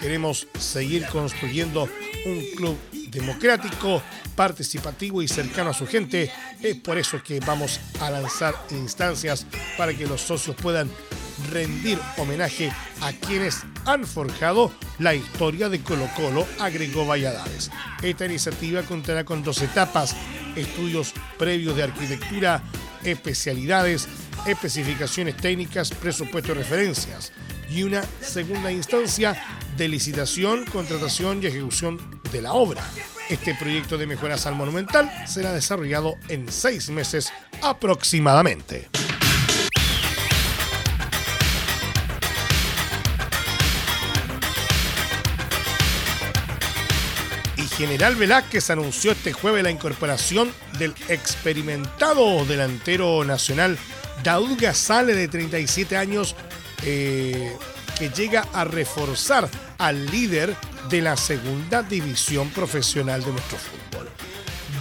Queremos 0.00 0.48
seguir 0.58 1.06
construyendo 1.06 1.88
un 2.26 2.42
club 2.56 2.76
democrático, 3.10 4.02
participativo 4.36 5.22
y 5.22 5.28
cercano 5.28 5.70
a 5.70 5.74
su 5.74 5.86
gente. 5.86 6.30
Es 6.62 6.76
por 6.76 6.98
eso 6.98 7.22
que 7.22 7.40
vamos 7.40 7.80
a 8.00 8.10
lanzar 8.10 8.54
instancias 8.70 9.46
para 9.76 9.94
que 9.94 10.06
los 10.06 10.20
socios 10.20 10.54
puedan 10.54 10.90
rendir 11.50 11.98
homenaje 12.16 12.72
a 13.00 13.12
quienes 13.12 13.62
han 13.84 14.06
forjado 14.06 14.72
la 14.98 15.14
historia 15.14 15.68
de 15.68 15.80
Colo 15.80 16.08
Colo, 16.16 16.46
agregó 16.58 17.06
Valladares. 17.06 17.70
Esta 18.02 18.26
iniciativa 18.26 18.82
contará 18.82 19.24
con 19.24 19.42
dos 19.42 19.60
etapas. 19.62 20.14
estudios 20.54 21.12
previos 21.38 21.76
de 21.76 21.82
arquitectura, 21.82 22.62
especialidades, 23.04 24.08
especificaciones 24.46 25.36
técnicas, 25.36 25.90
presupuesto 25.90 26.52
y 26.52 26.54
referencias. 26.54 27.32
Y 27.70 27.82
una 27.82 28.02
segunda 28.22 28.72
instancia 28.72 29.36
de 29.76 29.88
licitación, 29.88 30.64
contratación 30.64 31.42
y 31.42 31.46
ejecución 31.46 32.15
de 32.30 32.42
la 32.42 32.52
obra. 32.52 32.82
Este 33.28 33.54
proyecto 33.54 33.98
de 33.98 34.06
mejoras 34.06 34.46
al 34.46 34.54
monumental 34.54 35.10
será 35.26 35.52
desarrollado 35.52 36.16
en 36.28 36.50
seis 36.50 36.90
meses 36.90 37.32
aproximadamente. 37.62 38.88
General 47.76 48.16
Velázquez 48.16 48.70
anunció 48.70 49.12
este 49.12 49.34
jueves 49.34 49.62
la 49.62 49.70
incorporación 49.70 50.50
del 50.78 50.94
experimentado 51.08 52.46
delantero 52.46 53.22
nacional 53.22 53.76
Daud 54.24 54.58
Gazale 54.58 55.14
de 55.14 55.28
37 55.28 55.94
años 55.94 56.34
eh, 56.84 57.54
que 57.98 58.10
llega 58.10 58.46
a 58.52 58.64
reforzar 58.64 59.48
al 59.78 60.06
líder 60.06 60.54
de 60.88 61.02
la 61.02 61.16
segunda 61.16 61.82
división 61.82 62.50
profesional 62.50 63.24
de 63.24 63.32
nuestro 63.32 63.58
fútbol. 63.58 64.08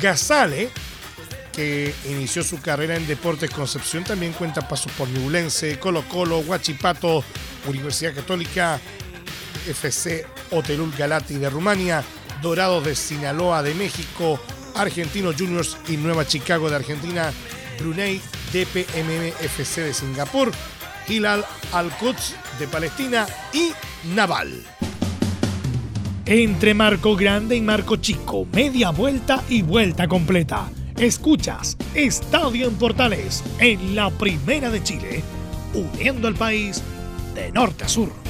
Gazale, 0.01 0.69
que 1.53 1.93
inició 2.05 2.43
su 2.43 2.61
carrera 2.61 2.95
en 2.95 3.07
Deportes 3.07 3.49
Concepción, 3.49 4.03
también 4.03 4.33
cuenta 4.33 4.67
pasos 4.67 4.91
por 4.91 5.07
Ñublense, 5.07 5.79
Colo 5.79 6.03
Colo, 6.09 6.39
Huachipato, 6.39 7.23
Universidad 7.67 8.13
Católica, 8.13 8.79
FC 9.67 10.25
Hotelul 10.51 10.93
Galati 10.97 11.35
de 11.35 11.49
Rumania, 11.49 12.03
Dorados 12.41 12.83
de 12.85 12.95
Sinaloa 12.95 13.63
de 13.63 13.73
México, 13.73 14.39
Argentinos 14.75 15.35
Juniors 15.37 15.77
y 15.87 15.97
Nueva 15.97 16.27
Chicago 16.27 16.69
de 16.69 16.75
Argentina, 16.75 17.31
Brunei 17.79 18.21
DPMMFC 18.51 19.81
de 19.81 19.93
Singapur, 19.93 20.51
Hilal 21.07 21.45
Al-Quds 21.71 22.35
de 22.59 22.67
Palestina 22.67 23.25
y 23.53 23.71
Naval. 24.15 24.63
Entre 26.25 26.73
Marco 26.73 27.15
Grande 27.15 27.55
y 27.55 27.61
Marco 27.61 27.97
Chico, 27.97 28.47
media 28.51 28.89
vuelta 28.89 29.43
y 29.47 29.61
vuelta 29.61 30.07
completa. 30.07 30.69
Escuchas 30.97 31.77
Estadio 31.93 32.67
en 32.67 32.75
Portales 32.75 33.43
en 33.59 33.95
la 33.95 34.09
Primera 34.09 34.69
de 34.69 34.81
Chile, 34.81 35.23
uniendo 35.73 36.27
al 36.27 36.35
país 36.35 36.81
de 37.35 37.51
norte 37.51 37.83
a 37.83 37.87
sur. 37.87 38.24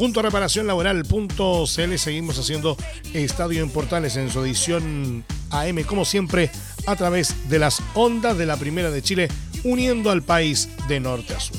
Junto 0.01 0.19
a 0.19 0.23
Reparación 0.23 0.65
Laboral.cl 0.65 1.97
seguimos 1.99 2.39
haciendo 2.39 2.75
Estadio 3.13 3.61
en 3.61 3.69
Portales 3.69 4.15
en 4.15 4.31
su 4.31 4.43
edición 4.43 5.23
AM, 5.51 5.83
como 5.83 6.05
siempre, 6.05 6.49
a 6.87 6.95
través 6.95 7.47
de 7.49 7.59
las 7.59 7.83
ondas 7.93 8.35
de 8.35 8.47
la 8.47 8.57
Primera 8.57 8.89
de 8.89 9.03
Chile, 9.03 9.27
uniendo 9.63 10.09
al 10.09 10.23
país 10.23 10.69
de 10.87 10.99
norte 10.99 11.35
a 11.35 11.39
sur. 11.39 11.55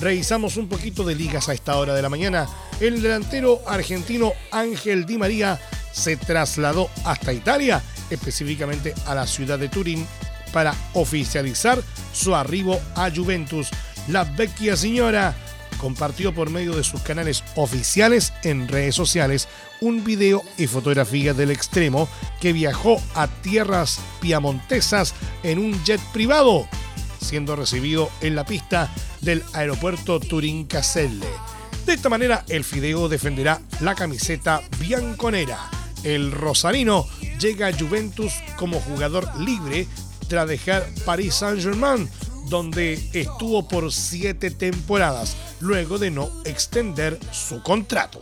Revisamos 0.00 0.56
un 0.56 0.68
poquito 0.68 1.04
de 1.04 1.16
ligas 1.16 1.50
a 1.50 1.52
esta 1.52 1.76
hora 1.76 1.92
de 1.92 2.00
la 2.00 2.08
mañana. 2.08 2.48
El 2.80 3.02
delantero 3.02 3.60
argentino 3.66 4.32
Ángel 4.50 5.04
Di 5.04 5.18
María 5.18 5.60
se 5.92 6.16
trasladó 6.16 6.88
hasta 7.04 7.34
Italia, 7.34 7.82
específicamente 8.08 8.94
a 9.04 9.14
la 9.14 9.26
ciudad 9.26 9.58
de 9.58 9.68
Turín, 9.68 10.06
para 10.50 10.74
oficializar 10.94 11.78
su 12.14 12.34
arribo 12.34 12.80
a 12.94 13.10
Juventus. 13.14 13.68
La 14.08 14.24
vecchia 14.24 14.76
señora 14.78 15.43
compartió 15.78 16.34
por 16.34 16.50
medio 16.50 16.74
de 16.74 16.84
sus 16.84 17.00
canales 17.02 17.44
oficiales 17.56 18.32
en 18.42 18.68
redes 18.68 18.94
sociales 18.94 19.48
un 19.80 20.04
video 20.04 20.42
y 20.56 20.66
fotografía 20.66 21.34
del 21.34 21.50
extremo 21.50 22.08
que 22.40 22.52
viajó 22.52 23.00
a 23.14 23.28
tierras 23.28 24.00
piamontesas 24.20 25.14
en 25.42 25.58
un 25.58 25.82
jet 25.84 26.00
privado, 26.12 26.66
siendo 27.20 27.56
recibido 27.56 28.10
en 28.20 28.34
la 28.34 28.44
pista 28.44 28.92
del 29.20 29.42
aeropuerto 29.52 30.20
Turín-Caselle. 30.20 31.26
De 31.86 31.92
esta 31.92 32.08
manera, 32.08 32.44
el 32.48 32.64
Fideo 32.64 33.08
defenderá 33.08 33.60
la 33.80 33.94
camiseta 33.94 34.62
bianconera. 34.78 35.58
El 36.02 36.32
rosarino 36.32 37.06
llega 37.38 37.66
a 37.66 37.72
Juventus 37.78 38.32
como 38.56 38.80
jugador 38.80 39.28
libre 39.38 39.86
tras 40.28 40.48
dejar 40.48 40.86
Paris 41.04 41.34
Saint-Germain, 41.34 42.08
donde 42.48 42.94
estuvo 43.12 43.66
por 43.68 43.92
siete 43.92 44.50
temporadas 44.50 45.36
luego 45.60 45.98
de 45.98 46.10
no 46.10 46.30
extender 46.44 47.18
su 47.32 47.62
contrato. 47.62 48.20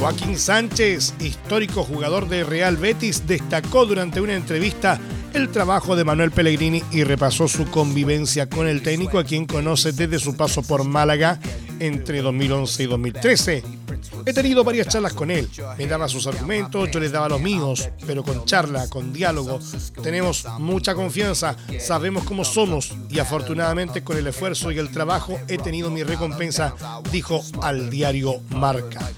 Joaquín 0.00 0.38
Sánchez, 0.38 1.12
histórico 1.20 1.84
jugador 1.84 2.26
de 2.26 2.42
Real 2.42 2.78
Betis, 2.78 3.26
destacó 3.26 3.84
durante 3.84 4.22
una 4.22 4.34
entrevista 4.34 4.98
el 5.34 5.50
trabajo 5.50 5.94
de 5.94 6.04
Manuel 6.04 6.30
Pellegrini 6.30 6.82
y 6.90 7.04
repasó 7.04 7.48
su 7.48 7.66
convivencia 7.66 8.48
con 8.48 8.66
el 8.66 8.82
técnico 8.82 9.18
a 9.18 9.24
quien 9.24 9.44
conoce 9.44 9.92
desde 9.92 10.18
su 10.18 10.36
paso 10.36 10.62
por 10.62 10.84
Málaga 10.84 11.38
entre 11.80 12.22
2011 12.22 12.82
y 12.82 12.86
2013. 12.86 13.79
He 14.26 14.32
tenido 14.32 14.64
varias 14.64 14.88
charlas 14.88 15.12
con 15.12 15.30
él, 15.30 15.48
me 15.78 15.86
daba 15.86 16.08
sus 16.08 16.26
argumentos, 16.26 16.90
yo 16.90 17.00
les 17.00 17.12
daba 17.12 17.28
los 17.28 17.40
míos, 17.40 17.88
pero 18.06 18.22
con 18.22 18.44
charla, 18.44 18.88
con 18.88 19.12
diálogo, 19.12 19.60
tenemos 20.02 20.46
mucha 20.58 20.94
confianza, 20.94 21.56
sabemos 21.78 22.24
cómo 22.24 22.44
somos 22.44 22.92
y 23.08 23.18
afortunadamente 23.18 24.02
con 24.02 24.16
el 24.16 24.26
esfuerzo 24.26 24.70
y 24.70 24.78
el 24.78 24.90
trabajo 24.90 25.38
he 25.48 25.58
tenido 25.58 25.90
mi 25.90 26.02
recompensa, 26.02 26.74
dijo 27.10 27.42
al 27.62 27.90
diario 27.90 28.40
Marca. 28.50 29.10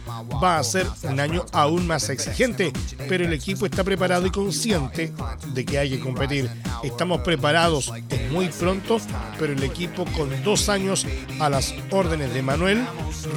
Va 0.43 0.59
a 0.59 0.65
ser 0.65 0.87
un 1.03 1.21
año 1.21 1.45
aún 1.53 1.87
más 1.87 2.09
exigente, 2.09 2.73
pero 3.09 3.25
el 3.25 3.33
equipo 3.33 3.67
está 3.67 3.85
preparado 3.85 4.27
y 4.27 4.31
consciente 4.31 5.13
de 5.53 5.65
que 5.65 5.79
hay 5.79 5.91
que 5.91 6.01
competir. 6.01 6.49
Estamos 6.83 7.21
preparados, 7.21 7.93
es 8.09 8.31
muy 8.31 8.49
pronto, 8.49 8.99
pero 9.39 9.53
el 9.53 9.63
equipo 9.63 10.05
con 10.17 10.43
dos 10.43 10.69
años 10.69 11.07
a 11.41 11.49
las 11.49 11.75
órdenes 11.91 12.33
de 12.35 12.43
Manuel 12.43 12.87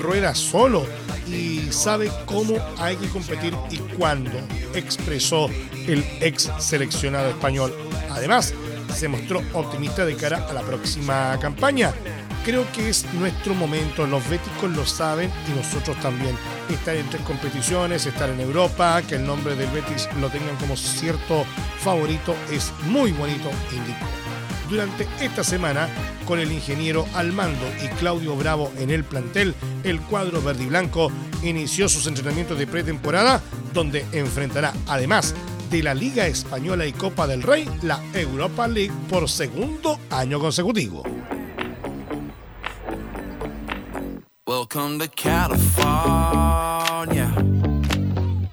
rueda 0.01 0.35
solo 0.35 0.85
y 1.27 1.71
sabe 1.71 2.11
cómo 2.25 2.55
hay 2.77 2.95
que 2.97 3.09
competir 3.09 3.53
y 3.71 3.77
cuándo, 3.95 4.31
expresó 4.73 5.49
el 5.87 6.03
ex 6.21 6.51
seleccionado 6.59 7.29
español. 7.29 7.73
Además, 8.11 8.53
se 8.93 9.07
mostró 9.07 9.41
optimista 9.53 10.05
de 10.05 10.15
cara 10.15 10.45
a 10.49 10.53
la 10.53 10.61
próxima 10.61 11.37
campaña. 11.39 11.93
Creo 12.45 12.71
que 12.71 12.89
es 12.89 13.11
nuestro 13.15 13.55
momento, 13.55 14.05
los 14.05 14.27
béticos 14.29 14.69
lo 14.71 14.85
saben 14.85 15.31
y 15.51 15.57
nosotros 15.57 15.99
también. 15.99 16.37
Estar 16.69 16.95
en 16.95 17.09
tres 17.09 17.23
competiciones, 17.23 18.05
estar 18.05 18.29
en 18.29 18.39
Europa, 18.39 19.01
que 19.01 19.15
el 19.15 19.25
nombre 19.25 19.55
del 19.55 19.69
Betis 19.71 20.07
lo 20.21 20.29
tengan 20.29 20.55
como 20.57 20.77
cierto 20.77 21.43
favorito 21.79 22.35
es 22.51 22.71
muy 22.83 23.11
bonito, 23.11 23.49
indicó. 23.71 24.24
Durante 24.69 25.07
esta 25.21 25.43
semana, 25.43 25.87
con 26.25 26.39
el 26.39 26.51
ingeniero 26.51 27.05
Almando 27.13 27.65
y 27.83 27.87
Claudio 27.99 28.35
Bravo 28.35 28.71
en 28.77 28.89
el 28.89 29.03
plantel, 29.03 29.53
el 29.83 29.99
cuadro 30.01 30.41
verde 30.41 30.63
y 30.63 30.67
blanco 30.67 31.11
inició 31.43 31.87
sus 31.87 32.07
entrenamientos 32.07 32.57
de 32.57 32.65
pretemporada, 32.65 33.41
donde 33.73 34.05
enfrentará 34.11 34.73
además 34.87 35.35
de 35.69 35.83
la 35.83 35.93
Liga 35.93 36.27
Española 36.27 36.85
y 36.85 36.93
Copa 36.93 37.27
del 37.27 37.43
Rey, 37.43 37.69
la 37.83 38.01
Europa 38.13 38.67
League 38.67 38.93
por 39.09 39.29
segundo 39.29 39.99
año 40.09 40.39
consecutivo. 40.39 41.03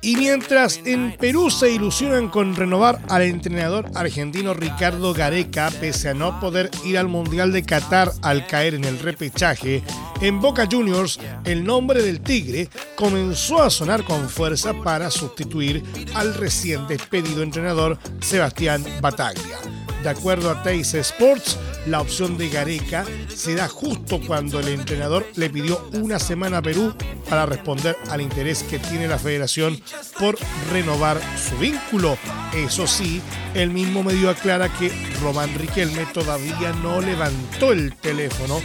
Y 0.05 0.17
mientras 0.17 0.81
en 0.85 1.17
Perú 1.17 1.49
se 1.49 1.71
ilusionan 1.71 2.29
con 2.29 2.57
renovar 2.57 3.01
al 3.09 3.23
entrenador 3.23 3.89
argentino 3.95 4.53
Ricardo 4.53 5.15
Gareca, 5.15 5.71
pese 5.81 6.09
a 6.09 6.15
no 6.15 6.41
poder 6.41 6.71
ir 6.85 6.99
al 6.99 7.07
Mundial 7.07 7.53
de 7.53 7.63
Qatar 7.63 8.11
al 8.21 8.49
caer 8.49 8.75
en 8.75 8.85
el 8.85 8.99
repechaje, 8.99 9.85
en 10.21 10.41
Boca 10.41 10.67
Juniors 10.69 11.21
el 11.45 11.63
nombre 11.63 12.03
del 12.03 12.21
Tigre 12.21 12.69
comenzó 12.97 13.63
a 13.63 13.71
sonar 13.71 14.03
con 14.03 14.29
fuerza 14.29 14.75
para 14.83 15.09
sustituir 15.09 15.85
al 16.15 16.35
recién 16.35 16.89
despedido 16.89 17.45
entrenador 17.45 17.97
Sebastián 18.21 18.85
Bataglia. 19.01 19.82
De 20.03 20.09
acuerdo 20.09 20.51
a 20.51 20.61
Teis 20.65 20.95
Sports, 20.95 21.57
la 21.87 22.01
opción 22.01 22.37
de 22.37 22.49
Gareca 22.49 23.05
se 23.29 23.55
da 23.55 23.69
justo 23.69 24.21
cuando 24.27 24.59
el 24.59 24.67
entrenador 24.67 25.25
le 25.37 25.49
pidió 25.49 25.89
una 25.93 26.19
semana 26.19 26.59
a 26.59 26.63
Perú 26.63 26.93
para 27.31 27.47
responder 27.47 27.97
al 28.11 28.21
interés 28.21 28.65
que 28.65 28.81
tiene 28.81 29.07
la 29.07 29.19
federación 29.19 29.81
por 30.19 30.37
renovar 30.73 31.21
su 31.39 31.57
vínculo. 31.57 32.19
Eso 32.53 32.89
sí, 32.89 33.23
el 33.55 33.71
mismo 33.71 34.03
medio 34.03 34.29
aclara 34.29 34.69
que 34.77 34.91
Román 35.23 35.55
Riquelme 35.55 36.05
todavía 36.07 36.73
no 36.83 37.01
levantó 37.01 37.73
el 37.73 37.95
teléfono 37.95 38.61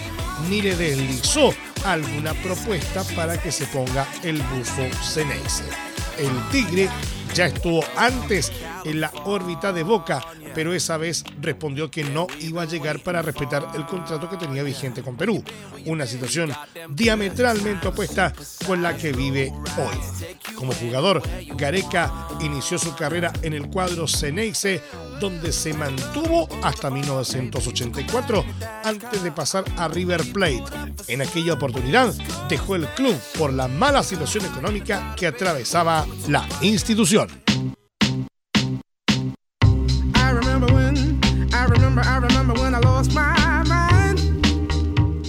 ni 0.50 0.64
le 0.64 0.76
deslizó 0.76 1.54
alguna 1.86 2.34
propuesta 2.42 3.04
para 3.16 3.40
que 3.40 3.52
se 3.52 3.68
ponga 3.68 4.08
el 4.24 4.42
buzo 4.42 4.88
Ceneice. 5.04 5.64
El 6.18 6.32
Tigre 6.52 6.90
ya 7.34 7.48
estuvo 7.48 7.84
antes 7.96 8.52
en 8.86 9.02
la 9.02 9.12
órbita 9.26 9.74
de 9.74 9.84
Boca, 9.84 10.26
pero 10.54 10.74
esa 10.74 10.98
vez 10.98 11.24
respondió 11.42 11.92
que 11.92 12.04
no 12.04 12.28
iba 12.40 12.64
a 12.64 12.66
llegar 12.66 13.00
para 13.00 13.22
respetar 13.22 13.68
el 13.76 13.86
contrato 13.86 14.30
que 14.30 14.38
tenía 14.38 14.64
vigente 14.64 15.04
con 15.04 15.16
Perú. 15.16 15.44
Una 15.86 16.06
situación 16.06 16.52
diametralmente 16.90 17.88
opuesta 17.88 18.34
con 18.66 18.82
la 18.82 18.96
que 18.98 19.12
vive 19.12 19.54
hoy. 19.78 20.56
Como 20.56 20.74
jugador, 20.74 21.22
Gareca 21.56 22.28
inició 22.42 22.78
su 22.78 22.96
carrera 22.96 23.32
en 23.42 23.54
el 23.54 23.70
cuadro 23.70 24.08
Ceneice, 24.08 24.82
donde 25.20 25.52
se 25.52 25.74
mantuvo 25.74 26.48
hasta 26.64 26.90
1984 26.90 28.46
antes 28.84 29.24
de 29.24 29.32
pasar 29.32 29.64
a 29.78 29.88
River 29.88 30.22
Plate. 30.34 30.64
En 31.08 31.22
aquella 31.22 31.54
oportunidad 31.54 32.14
dejó 32.50 32.76
el 32.76 32.88
club 32.88 33.16
por 33.38 33.54
la 33.54 33.68
mala 33.68 34.04
situación 34.04 34.46
económica 34.46 35.16
que 35.16 35.28
atravesaba 35.28 36.06
la 36.28 36.48
institución. 36.62 37.47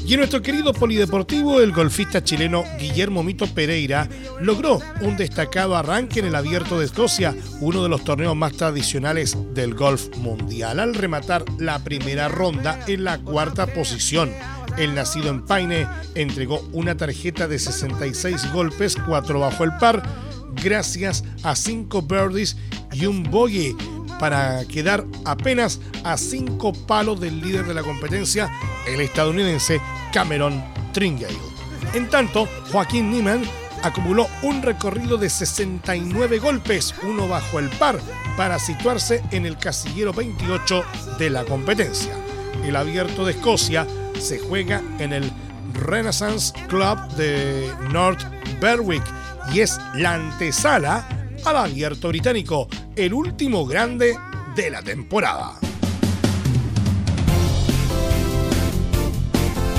Y 0.08 0.14
en 0.14 0.20
nuestro 0.20 0.40
querido 0.40 0.72
polideportivo, 0.72 1.60
el 1.60 1.70
golfista 1.70 2.24
chileno 2.24 2.64
Guillermo 2.78 3.22
Mito 3.22 3.46
Pereira 3.46 4.08
logró 4.40 4.80
un 5.02 5.18
destacado 5.18 5.76
arranque 5.76 6.20
en 6.20 6.24
el 6.24 6.34
Abierto 6.34 6.78
de 6.78 6.86
Escocia, 6.86 7.36
uno 7.60 7.82
de 7.82 7.90
los 7.90 8.04
torneos 8.04 8.34
más 8.34 8.54
tradicionales 8.54 9.36
del 9.52 9.74
golf 9.74 10.08
mundial, 10.16 10.80
al 10.80 10.94
rematar 10.94 11.44
la 11.58 11.84
primera 11.84 12.28
ronda 12.28 12.80
en 12.86 13.04
la 13.04 13.18
cuarta 13.18 13.66
posición. 13.66 14.32
El 14.78 14.94
nacido 14.94 15.28
en 15.28 15.44
Paine 15.44 15.86
entregó 16.14 16.66
una 16.72 16.96
tarjeta 16.96 17.46
de 17.46 17.58
66 17.58 18.50
golpes, 18.50 18.96
4 19.06 19.40
bajo 19.40 19.64
el 19.64 19.76
par, 19.76 20.02
gracias 20.62 21.22
a 21.42 21.54
5 21.54 22.00
birdies 22.00 22.56
y 22.94 23.04
un 23.04 23.24
bogey 23.24 23.76
para 24.18 24.64
quedar 24.66 25.04
apenas 25.24 25.80
a 26.04 26.16
5 26.16 26.72
palos 26.86 27.20
del 27.20 27.40
líder 27.40 27.66
de 27.66 27.74
la 27.74 27.82
competencia, 27.82 28.50
el 28.86 29.00
estadounidense 29.00 29.80
Cameron 30.12 30.64
Tringale. 30.92 31.36
En 31.94 32.08
tanto, 32.08 32.48
Joaquín 32.70 33.10
Niemann 33.10 33.42
acumuló 33.82 34.28
un 34.42 34.62
recorrido 34.62 35.16
de 35.16 35.30
69 35.30 36.38
golpes, 36.38 36.94
uno 37.02 37.28
bajo 37.28 37.58
el 37.58 37.68
par, 37.70 37.98
para 38.36 38.58
situarse 38.58 39.22
en 39.30 39.46
el 39.46 39.56
casillero 39.56 40.12
28 40.12 40.84
de 41.18 41.30
la 41.30 41.44
competencia. 41.44 42.14
El 42.64 42.76
abierto 42.76 43.24
de 43.24 43.32
Escocia 43.32 43.86
se 44.18 44.38
juega 44.38 44.82
en 44.98 45.12
el 45.12 45.30
Renaissance 45.74 46.52
Club 46.68 46.98
de 47.16 47.72
North 47.92 48.22
Berwick 48.60 49.04
y 49.52 49.60
es 49.60 49.78
la 49.94 50.14
antesala 50.14 51.06
al 51.44 51.56
abierto 51.56 52.08
británico, 52.08 52.68
el 52.96 53.14
último 53.14 53.66
grande 53.66 54.16
de 54.56 54.70
la 54.70 54.82
temporada. 54.82 55.58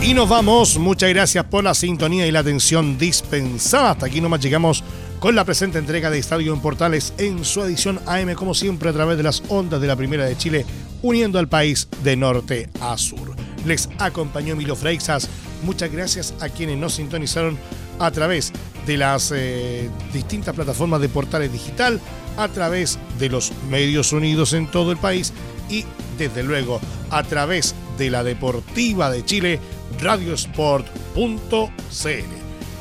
Y 0.01 0.13
nos 0.13 0.29
vamos. 0.29 0.77
Muchas 0.77 1.09
gracias 1.09 1.43
por 1.45 1.63
la 1.63 1.73
sintonía 1.73 2.25
y 2.25 2.31
la 2.31 2.39
atención 2.39 2.97
dispensada. 2.97 3.91
Hasta 3.91 4.05
aquí 4.05 4.21
nomás 4.21 4.39
llegamos 4.39 4.83
con 5.19 5.35
la 5.35 5.43
presente 5.43 5.77
entrega 5.77 6.09
de 6.09 6.17
Estadio 6.17 6.53
en 6.53 6.61
Portales 6.61 7.13
en 7.17 7.43
su 7.43 7.61
edición 7.61 7.99
AM, 8.05 8.33
como 8.33 8.53
siempre, 8.53 8.89
a 8.89 8.93
través 8.93 9.17
de 9.17 9.23
las 9.23 9.43
ondas 9.49 9.81
de 9.81 9.87
la 9.87 9.97
Primera 9.97 10.25
de 10.25 10.37
Chile, 10.37 10.65
uniendo 11.01 11.37
al 11.37 11.49
país 11.49 11.89
de 12.03 12.15
norte 12.15 12.69
a 12.79 12.97
sur. 12.97 13.35
Les 13.65 13.89
acompañó 13.99 14.55
Milo 14.55 14.77
Freixas. 14.77 15.29
Muchas 15.63 15.91
gracias 15.91 16.33
a 16.39 16.47
quienes 16.47 16.77
nos 16.77 16.93
sintonizaron 16.93 17.57
a 17.99 18.09
través 18.11 18.53
de 18.89 18.97
las 18.97 19.31
eh, 19.35 19.87
distintas 20.11 20.55
plataformas 20.55 20.99
de 20.99 21.09
portales 21.09 21.53
digital, 21.53 22.01
a 22.37 22.47
través 22.47 22.97
de 23.19 23.29
los 23.29 23.51
medios 23.69 24.13
unidos 24.13 24.53
en 24.53 24.65
todo 24.65 24.91
el 24.91 24.97
país 24.97 25.31
y, 25.69 25.85
desde 26.17 26.41
luego, 26.41 26.81
a 27.11 27.21
través 27.21 27.75
de 27.99 28.09
la 28.09 28.23
Deportiva 28.23 29.11
de 29.11 29.23
Chile 29.23 29.59
radiosport.cl. 30.01 30.87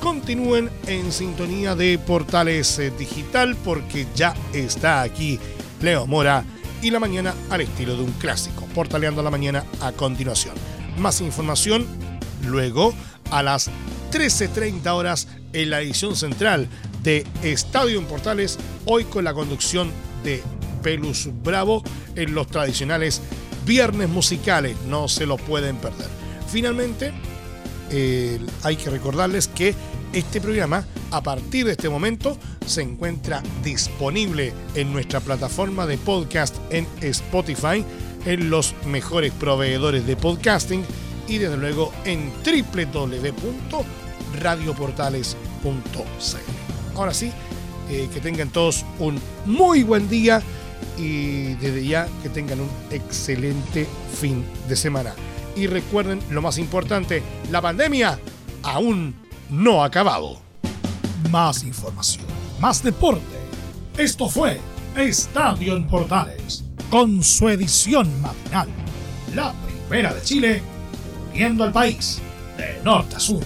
Continúen 0.00 0.70
en 0.86 1.12
sintonía 1.12 1.74
de 1.74 1.98
Portales 1.98 2.78
eh, 2.78 2.90
Digital 2.98 3.54
porque 3.62 4.06
ya 4.16 4.34
está 4.54 5.02
aquí 5.02 5.38
Leo 5.82 6.06
Mora 6.06 6.42
y 6.80 6.90
la 6.90 7.00
mañana 7.00 7.34
al 7.50 7.60
estilo 7.60 7.96
de 7.96 8.04
un 8.04 8.12
clásico. 8.12 8.66
Portaleando 8.74 9.22
la 9.22 9.30
mañana 9.30 9.62
a 9.82 9.92
continuación. 9.92 10.54
Más 10.96 11.20
información 11.20 11.86
luego 12.46 12.94
a 13.30 13.42
las 13.42 13.70
13.30 14.10 14.86
horas 14.94 15.28
en 15.52 15.70
la 15.70 15.80
edición 15.80 16.16
central 16.16 16.68
de 17.02 17.26
Estadio 17.42 17.98
en 17.98 18.06
Portales, 18.06 18.58
hoy 18.84 19.04
con 19.04 19.24
la 19.24 19.34
conducción 19.34 19.90
de 20.24 20.42
Pelus 20.82 21.28
Bravo 21.42 21.82
en 22.16 22.34
los 22.34 22.46
tradicionales 22.48 23.20
viernes 23.64 24.08
musicales. 24.08 24.76
No 24.86 25.08
se 25.08 25.26
lo 25.26 25.36
pueden 25.36 25.76
perder. 25.76 26.08
Finalmente, 26.48 27.12
hay 28.62 28.76
que 28.76 28.90
recordarles 28.90 29.48
que 29.48 29.74
este 30.12 30.40
programa, 30.40 30.86
a 31.10 31.22
partir 31.22 31.66
de 31.66 31.72
este 31.72 31.88
momento, 31.88 32.38
se 32.66 32.82
encuentra 32.82 33.42
disponible 33.62 34.52
en 34.74 34.92
nuestra 34.92 35.20
plataforma 35.20 35.86
de 35.86 35.98
podcast 35.98 36.56
en 36.70 36.86
Spotify, 37.02 37.84
en 38.24 38.50
los 38.50 38.74
mejores 38.86 39.32
proveedores 39.32 40.06
de 40.06 40.16
podcasting 40.16 40.84
y 41.28 41.38
desde 41.38 41.56
luego 41.56 41.92
en 42.04 42.32
www.radioportales.cl. 44.32 46.96
Ahora 46.96 47.14
sí, 47.14 47.32
eh, 47.90 48.08
que 48.12 48.20
tengan 48.20 48.50
todos 48.50 48.84
un 48.98 49.20
muy 49.46 49.82
buen 49.82 50.08
día 50.08 50.42
y 50.96 51.54
desde 51.54 51.86
ya 51.86 52.08
que 52.22 52.28
tengan 52.28 52.60
un 52.60 52.68
excelente 52.90 53.86
fin 54.20 54.44
de 54.68 54.76
semana. 54.76 55.14
Y 55.56 55.66
recuerden 55.66 56.20
lo 56.30 56.42
más 56.42 56.58
importante, 56.58 57.22
la 57.50 57.62
pandemia 57.62 58.18
aún 58.62 59.14
no 59.50 59.82
ha 59.82 59.86
acabado. 59.86 60.38
Más 61.30 61.64
información, 61.64 62.26
más 62.60 62.82
deporte. 62.82 63.22
Esto 63.96 64.28
fue 64.28 64.60
Estadio 64.96 65.76
en 65.76 65.86
Portales, 65.86 66.64
con 66.90 67.22
su 67.22 67.48
edición 67.48 68.20
matinal. 68.20 68.68
La 69.34 69.52
primera 69.88 70.12
de 70.12 70.22
Chile, 70.22 70.62
viendo 71.32 71.64
al 71.64 71.72
país 71.72 72.20
de 72.56 72.80
norte 72.82 73.16
a 73.16 73.20
sur. 73.20 73.42